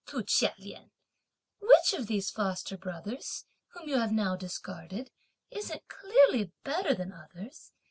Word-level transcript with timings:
(to 0.07 0.23
Chia 0.23 0.55
Lien.) 0.57 0.89
Which 1.59 1.93
of 1.93 2.07
those 2.07 2.31
foster 2.31 2.75
brothers 2.75 3.45
whom 3.73 3.87
you 3.87 3.99
have 3.99 4.11
now 4.11 4.35
discarded, 4.35 5.11
isn't 5.51 5.87
clearly 5.89 6.51
better 6.63 6.95
than 6.95 7.11
others? 7.11 7.71